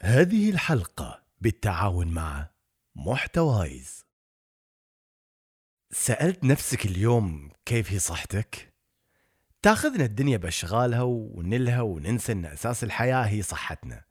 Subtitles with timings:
[0.00, 2.50] هذه الحلقة بالتعاون مع
[2.96, 4.06] محتوايز.
[5.90, 8.74] سألت نفسك اليوم كيف هي صحتك؟
[9.62, 14.04] تأخذنا الدنيا بأشغالها ونلها وننسى أن أساس الحياة هي صحتنا.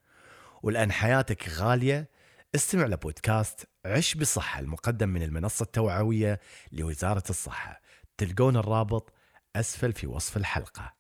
[0.64, 2.10] ولأن حياتك غالية؟
[2.56, 6.40] استمع لبودكاست عش بصحة المقدم من المنصة التوعوية
[6.72, 7.82] لوزارة الصحة.
[8.18, 9.14] تلقون الرابط
[9.56, 10.97] أسفل في وصف الحلقة.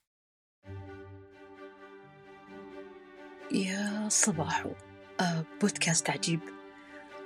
[3.52, 4.70] يا صباحو
[5.20, 6.40] آه بودكاست عجيب.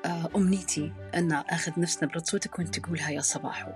[0.06, 3.72] آه أمنيتي أن أخذ نفس نبرة صوتك وأنت تقولها يا صباحو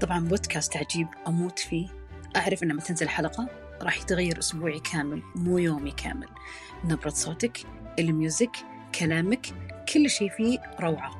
[0.00, 1.88] طبعا بودكاست عجيب أموت فيه.
[2.36, 3.48] أعرف أن لما تنزل حلقة
[3.82, 6.28] راح يتغير أسبوعي كامل مو يومي كامل.
[6.84, 7.58] نبرة صوتك
[7.98, 8.56] الميوزك
[8.98, 9.46] كلامك
[9.92, 11.10] كل شيء فيه روعة.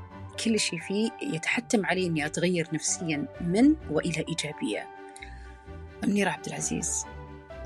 [0.45, 4.89] كل شيء فيه يتحتم علي أني أتغير نفسيا من وإلى إيجابية.
[6.03, 7.05] منيرة عبد العزيز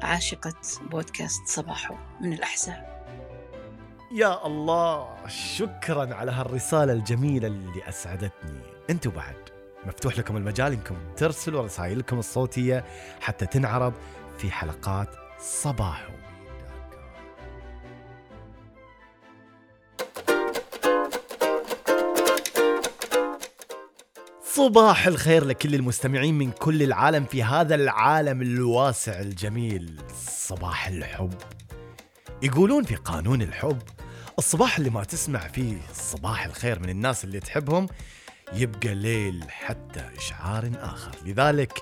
[0.03, 0.55] عاشقة
[0.91, 2.94] بودكاست صباحو من الأحساء.
[4.15, 5.09] يا الله.
[5.29, 8.61] شكرا على هالرسالة الجميلة اللي أسعدتني.
[8.91, 9.37] أنتوا بعد.
[9.87, 12.85] مفتوح لكم المجال إنكم ترسلوا رسائلكم الصوتية
[13.21, 13.93] حتى تنعرض
[14.39, 16.13] في حلقات صباحو.
[24.43, 31.35] صباح الخير لكل المستمعين من كل العالم في هذا العالم الواسع الجميل صباح الحب.
[32.43, 33.83] يقولون في قانون الحب
[34.39, 37.87] الصباح اللي ما تسمع فيه صباح الخير من الناس اللي تحبهم
[38.53, 41.11] يبقى ليل حتى إشعار آخر.
[41.25, 41.79] لذلك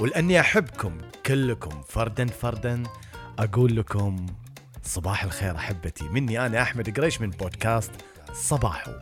[0.00, 2.82] ولأني أحبكم كلكم فردا فردا
[3.38, 4.26] أقول لكم
[4.82, 6.04] صباح الخير أحبتي.
[6.08, 7.90] مني أنا أحمد قريش من بودكاست
[8.32, 8.92] صباحو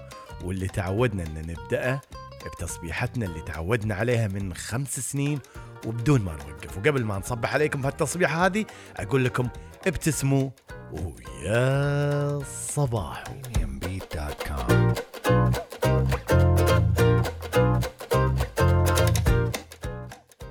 [0.45, 2.01] واللي تعودنا أن نبدأه
[2.47, 5.41] بتصبيحتنا اللي تعودنا عليها من خمس سنين
[5.87, 6.79] وبدون ما نوقف.
[6.79, 8.65] وقبل ما نصبح عليكم بهالتصبيحة هذه
[8.97, 9.49] أقول لكم
[9.87, 10.51] ابتسموا
[10.95, 13.25] ويا صباح.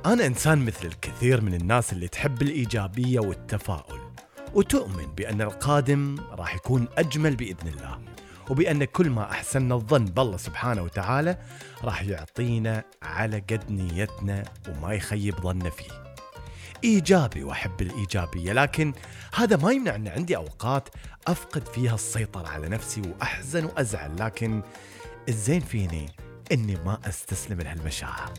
[0.05, 3.99] أنا إنسان مثل الكثير من الناس اللي تحب الإيجابية والتفاؤل
[4.53, 7.99] وتؤمن بأن القادم راح يكون أجمل بإذن الله
[8.49, 11.37] وبأن كل ما أحسننا الظن بالله سبحانه وتعالى
[11.83, 16.02] راح يعطينا على قد نيتنا وما يخيب ظننا فيه.
[16.83, 18.93] إيجابي وأحب الإيجابية لكن
[19.35, 20.89] هذا ما يمنع إن عندي أوقات
[21.27, 24.61] أفقد فيها السيطرة على نفسي وأحزن وأزعل لكن
[25.29, 26.09] الزين فيني
[26.51, 28.33] إني ما أستسلم لهالمشاعر.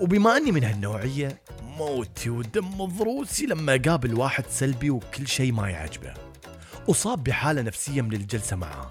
[0.00, 6.14] وبما إني من هالنوعية موتي ودم ضروسي لما أقابل واحد سلبي وكل شيء ما يعجبه
[6.90, 8.88] اصاب بحالة نفسية من الجلسة معاه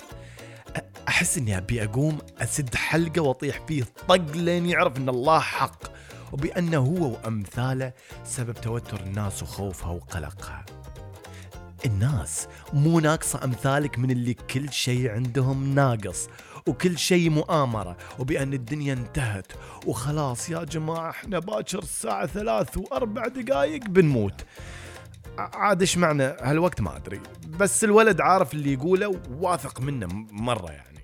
[1.18, 5.84] أحس إني أبي أقوم أسد حلقة وأطيح فيه طق لين يعرف إن الله حق
[6.32, 10.66] وبأنه هو وأمثاله سبب توتر الناس وخوفها وقلقها.
[11.86, 16.30] الناس مو ناقصة أمثالك من اللي كل شيء عندهم ناقص
[16.68, 19.52] وكل شيء مؤامرة وبأن الدنيا انتهت
[19.86, 24.46] وخلاص يا جماعة إحنا باكر الساعة ثلاث وأربع دقائق بنموت.
[25.38, 30.97] عاد إيش معنى هالوقت ما أدري بس الولد عارف اللي يقوله واثق منه مرة يعني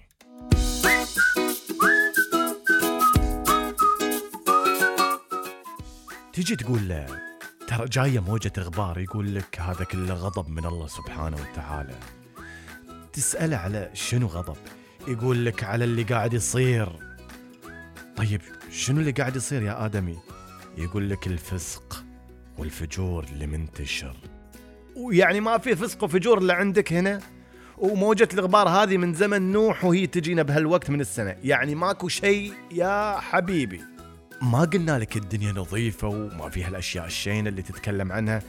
[6.33, 7.05] تيجي تقول له
[7.67, 11.95] ترى جاية موجة غبار يقول لك هذا كله غضب من الله سبحانه وتعالى.
[13.13, 14.57] تسأله على شنو غضب؟
[15.07, 16.89] يقول لك على اللي قاعد يصير.
[18.15, 18.41] طيب
[18.71, 20.17] شنو اللي قاعد يصير يا آدمي؟
[20.77, 22.03] يقول لك الفسق
[22.57, 24.15] والفجور اللي منتشر.
[24.95, 27.19] ويعني ما في فسق وفجور إلا عندك هنا.
[27.77, 31.35] وموجة الغبار هذه من زمن نوح وهي تجينا بهالوقت من السنة.
[31.43, 33.92] يعني ماكو شيء يا حبيبي.
[34.43, 38.41] ما قلنا لك الدنيا نظيفة وما فيها الأشياء الشينة اللي تتكلم عنها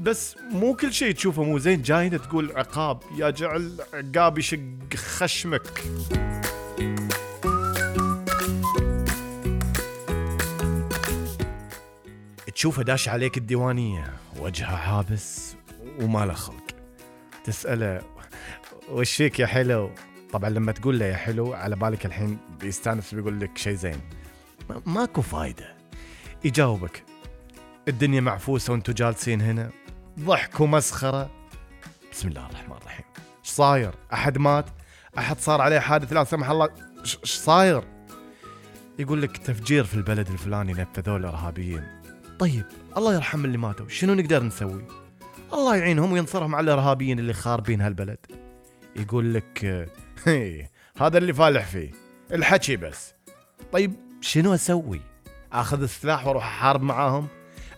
[0.00, 1.82] بس مو كل شيء تشوفه مو زين.
[1.82, 4.60] جاينا تقول عقاب يا جعل عقاب يشق
[4.94, 5.82] خشمك.
[12.54, 15.54] تشوفه داش عليك الديوانية وجهه عابس
[16.00, 16.66] وما له خلق.
[17.44, 18.02] تسأله
[18.90, 19.90] وش فيك يا حلو؟
[20.32, 24.00] طبعا لما تقول له يا حلو على بالك الحين بيستانس بيقول لك شيء زين.
[24.86, 25.76] ماكو فايدة.
[26.44, 27.04] يجاوبك.
[27.88, 29.70] الدنيا معفوسة وانتو جالسين هنا.
[30.20, 31.30] ضحك ومسخرة.
[32.12, 33.04] بسم الله الرحمن الرحيم.
[33.18, 34.66] إيش صاير؟ أحد مات؟
[35.18, 36.68] أحد صار عليه حادث؟ لا سمح الله.
[37.00, 37.84] إيش صاير؟
[38.98, 41.84] يقول لك تفجير في البلد الفلاني نفذوه الارهابيين
[42.38, 42.64] طيب
[42.96, 43.88] الله يرحم اللي ماتوا.
[43.88, 44.84] شنو نقدر نسوي؟
[45.52, 48.18] الله يعينهم وينصرهم على الإرهابيين اللي خاربين هالبلد.
[48.96, 49.64] يقول لك
[50.26, 50.68] هي
[50.98, 51.90] هذا اللي فالح فيه.
[52.32, 53.14] الحكي بس.
[53.72, 55.00] طيب شنو أسوي؟
[55.52, 57.28] أخذ السلاح وأروح أحارب معاهم؟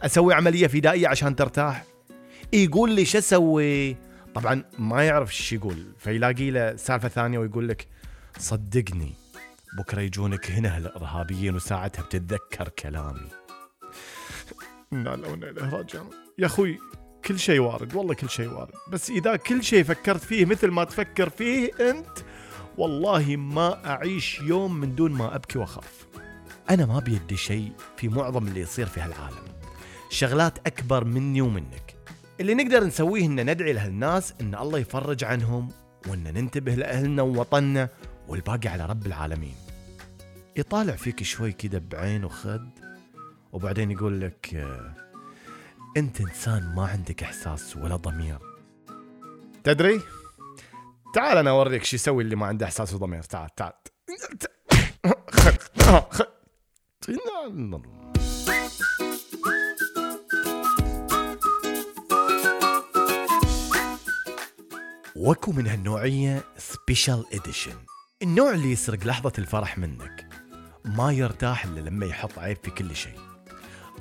[0.02, 1.84] أسوي عملية فدائية عشان ترتاح.
[2.52, 3.96] يقول لي شو أسوي؟
[4.34, 7.88] طبعا ما يعرف إيش يقول فيلاقي له سالفة ثانية ويقول لك
[8.38, 9.12] صدقني
[9.78, 13.28] بكرة يجونك هنا الإرهابيين وساعتها بتتذكر كلامي.
[14.92, 16.78] لا لا وإنا إليه راجعون يا أخوي
[17.24, 18.72] كل شيء وارد والله كل شيء وارد.
[18.92, 22.18] بس إذا كل شيء فكرت فيه مثل ما تفكر فيه أنت
[22.78, 26.06] والله ما أعيش يوم من دون ما أبكي وأخاف.
[26.70, 29.44] أنا ما بيدي شيء في معظم اللي يصير في هالعالم.
[30.10, 31.94] شغلات أكبر مني ومنك.
[32.40, 35.68] اللي نقدر نسويه ان ندعي لهالناس إن الله يفرج عنهم
[36.08, 37.88] وإن ننتبه لأهلنا ووطننا
[38.28, 39.54] والباقي على رب العالمين.
[40.56, 42.70] يطالع فيك شوي كده بعين وخد
[43.52, 44.66] وبعدين يقول لك
[45.96, 48.38] أنت إنسان ما عندك إحساس ولا ضمير.
[49.64, 50.00] تدري؟
[51.14, 53.22] تعال أنا أوريك شو يسوي اللي ما عنده إحساس وضمير.
[53.22, 53.72] تعال تعال.
[55.30, 55.54] خد
[56.16, 56.33] خد
[65.16, 67.76] وكو من هالنوعية special edition
[68.22, 70.28] النوع اللي يسرق لحظة الفرح منك.
[70.84, 73.18] ما يرتاح إلا لما يحط عيب في كل شيء.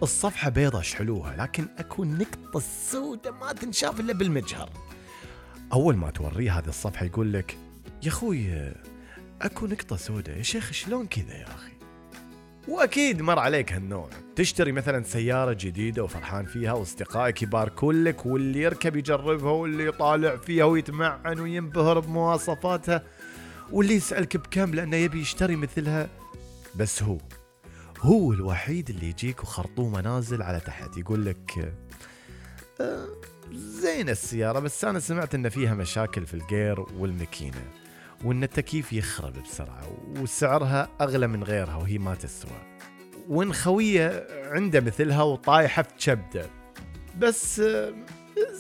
[0.04, 2.60] الصفحة بيضة حلوها لكن أكو نقطة
[2.90, 4.70] سودة ما تنشاف إلا بالمجهر.
[5.74, 7.58] أول ما توريه هذه الصفحة يقول لك
[8.04, 8.74] يا أخوي
[9.42, 11.83] أكو نقطة سودة يا شيخ شلون كذا يا أخي؟
[12.68, 14.10] وأكيد مر عليك هالنوع.
[14.36, 20.66] تشتري مثلا سيارة جديدة وفرحان فيها واصدقائك يباركون لك واللي يركب يجربها واللي يطالع فيها
[20.66, 23.04] ويتمعن وينبهر بمواصفاتها
[23.72, 26.10] واللي يسألك بكم لأنه يبي يشتري مثلها.
[26.76, 27.18] بس هو
[28.00, 30.98] هو الوحيد اللي يجيك وخرطومه نازل على تحت.
[30.98, 31.74] يقول لك
[32.82, 33.08] آه
[33.54, 37.83] زين السيارة بس أنا سمعت إن فيها مشاكل في الجير والماكينة.
[38.24, 42.78] وإن التكييف يخرب بسرعة وسعرها أغلى من غيرها وهي ما تسوى.
[43.28, 46.50] وإن خوية عنده مثلها وطايحة في كبدة.
[47.20, 47.62] بس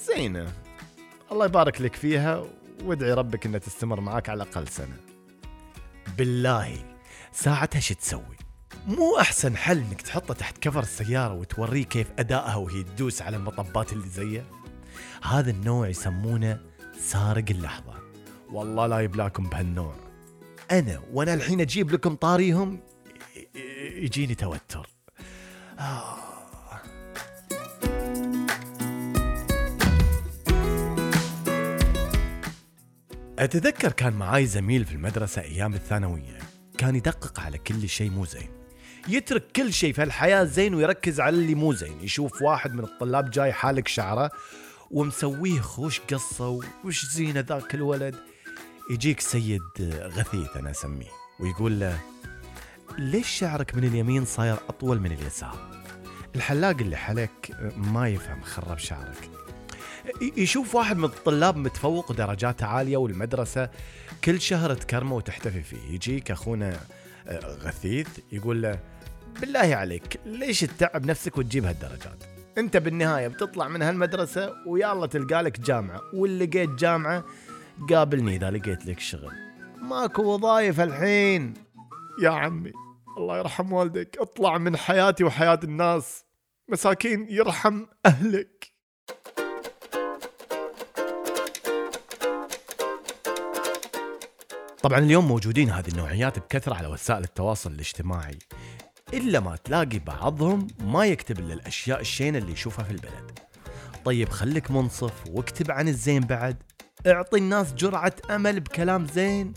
[0.07, 0.53] زينة.
[1.31, 2.43] الله يبارك لك فيها
[2.83, 4.97] وادعي ربك إنها تستمر معاك على الأقل سنة.
[6.17, 6.95] بالله
[7.31, 8.37] ساعتها شو تسوي؟
[8.87, 13.93] مو أحسن حل إنك تحطه تحت كفر السيارة وتوريه كيف أدائها وهي تدوس على المطبات
[13.93, 14.45] اللي زيه؟
[15.23, 16.59] هذا النوع يسمونه
[16.99, 18.02] سارق اللحظة.
[18.53, 19.95] والله لا يبلاكم بهالنوع.
[20.71, 22.79] أنا وأنا الحين أجيب لكم طاريهم
[23.95, 24.89] يجيني توتر.
[25.79, 26.17] آه.
[33.39, 36.39] أتذكر كان معاي زميل في المدرسة أيام الثانوية.
[36.77, 38.49] كان يدقق على كل شيء مو زين.
[39.07, 42.01] يترك كل شيء في الحياة زين ويركز على اللي مو زين.
[42.01, 44.31] يشوف واحد من الطلاب جاي حالق شعره
[44.91, 48.32] ومسويه خوش قصة وش زينة ذاك الولد؟
[48.89, 49.61] يجيك سيد
[50.03, 51.09] غثيث أنا أسميه
[51.39, 51.99] ويقول له
[52.97, 55.83] ليش شعرك من اليمين صاير أطول من اليسار؟
[56.35, 59.29] الحلاق اللي حلك ما يفهم خرب شعرك.
[60.37, 63.69] يشوف واحد من الطلاب متفوق ودرجاته عالية والمدرسة
[64.23, 65.93] كل شهر تكرمه وتحتفي فيه.
[65.93, 66.79] يجيك أخونا
[67.27, 68.79] آه، غثيث يقول له
[69.41, 72.23] بالله عليك ليش تتعب نفسك وتجيب هالدرجات؟
[72.57, 77.23] أنت بالنهاية بتطلع من هالمدرسة ويلا تلقى لك جامعة واللي لقيت جامعة
[77.89, 79.33] قابلني إذا لقيت لك شغل.
[79.81, 81.53] ماكو وظايف الحين.
[82.21, 82.71] يا عمي
[83.17, 86.25] الله يرحم والديك اطلع من حياتي وحياة الناس.
[86.69, 88.73] مساكين يرحم أهلك.
[94.81, 98.39] طبعا اليوم موجودين هذه النوعيات بكثرة على وسائل التواصل الاجتماعي.
[99.13, 103.39] إلا ما تلاقي بعضهم ما يكتب إلا الأشياء الشينة اللي يشوفها في البلد.
[104.05, 106.63] طيب خليك منصف واكتب عن الزين بعد.
[107.07, 109.53] اعطي الناس جرعة أمل بكلام زين.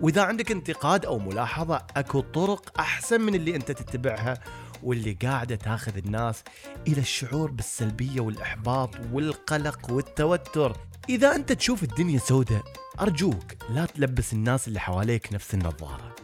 [0.00, 4.34] وإذا عندك انتقاد أو ملاحظة أكو طرق أحسن من اللي أنت تتبعها
[4.82, 6.42] واللي قاعدة تاخذ الناس
[6.88, 10.76] إلى الشعور بالسلبية والإحباط والقلق والتوتر.
[11.08, 12.62] إذا أنت تشوف الدنيا سوداء
[13.00, 16.14] أرجوك لا تلبس الناس اللي حواليك نفس النظارة.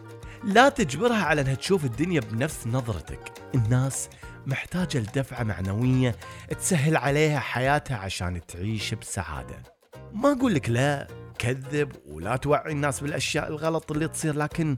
[0.45, 3.33] لا تجبرها على أنها تشوف الدنيا بنفس نظرتك.
[3.55, 4.09] الناس
[4.47, 6.17] محتاجة لدفعة معنوية
[6.61, 9.74] تسهل عليها حياتها عشان تعيش بسعادة.
[10.15, 14.77] ما أقول لك لا كذب ولا توعي الناس بالأشياء الغلط اللي تصير لكن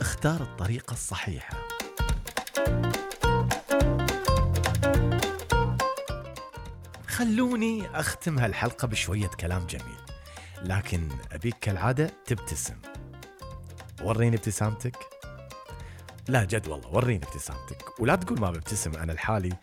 [0.00, 1.56] اختار الطريقة الصحيحة.
[7.08, 9.96] خلوني أختم هالحلقة بشوية كلام جميل
[10.62, 12.76] لكن أبيك كالعادة تبتسم.
[14.02, 14.96] وريني ابتسامتك.
[16.28, 18.00] لا جد والله وريني ابتسامتك.
[18.00, 19.56] ولا تقول ما ببتسم أنا لحالي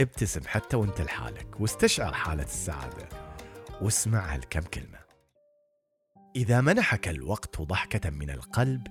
[0.00, 3.33] ابتسم حتى وأنت لحالك واستشعر حالة السعادة.
[3.82, 4.98] واسمع هالكم كلمة.
[6.36, 8.86] إذا منحك الوقت ضحكة من القلب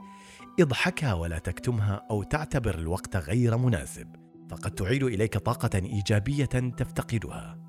[0.59, 4.15] اضحكها ولا تكتمها أو تعتبر الوقت غير مناسب
[4.49, 7.59] فقد تعيد إليك طاقة إيجابية تفتقدها.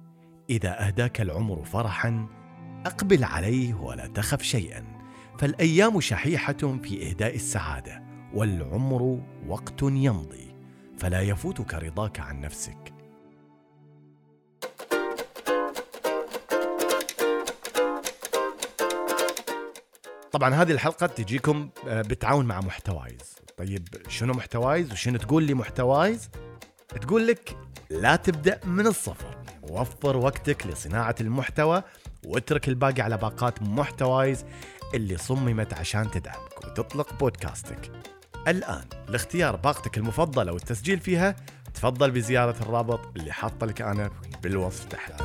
[0.51, 2.29] إذا أهداك العمر فرحا
[2.87, 4.85] أقبل عليه ولا تخف شيئا
[5.39, 8.03] فالأيام شحيحة في إهداء السعادة
[8.35, 10.55] والعمر وقت يمضي
[10.97, 12.94] فلا يفوتك رضاك عن نفسك.
[20.35, 23.37] طبعا هذه الحلقة تجيكم آه، بالتعاون مع محتوايز.
[23.59, 26.31] طيب شنو محتوايز وشنو تقول لي محتوايز؟
[27.01, 27.57] تقول لك
[27.91, 29.37] لا تبدأ من الصفر.
[29.63, 31.83] وفر وقتك لصناعة المحتوى
[32.27, 34.45] واترك الباقي على باقات محتوايز
[34.95, 37.91] اللي صممت عشان تدعمك وتطلق بودكاستك.
[38.49, 41.37] الآن لاختيار باقتك المفضلة والتسجيل فيها
[41.75, 44.11] تفضل بزيارة الرابط اللي حاطه لك أنا
[44.43, 45.23] بالوصف تحت.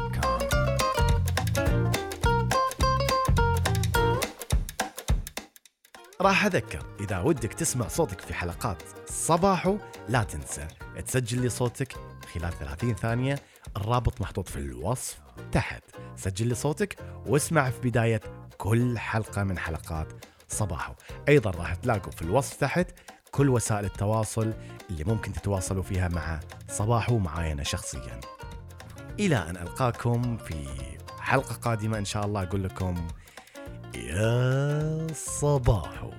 [6.21, 9.77] راح أذكر إذا ودك تسمع صوتك في حلقات صباحو
[10.09, 10.67] لا تنسى
[11.05, 11.93] تسجل لي صوتك
[12.33, 13.39] خلال 30 ثانية
[13.77, 15.19] الرابط محطوط في الوصف
[15.51, 15.83] تحت.
[16.15, 16.95] سجل لي صوتك
[17.25, 18.21] واسمع في بداية
[18.57, 20.93] كل حلقة من حلقات صباحو
[21.29, 22.87] أيضا راح تلاقوا في الوصف تحت
[23.31, 24.53] كل وسائل التواصل
[24.89, 28.19] اللي ممكن تتواصلوا فيها مع صباحو معاي أنا شخصيا.
[29.19, 30.67] إلى أن ألقاكم في
[31.19, 33.07] حلقة قادمة إن شاء الله أقول لكم
[34.07, 36.09] يا صباحو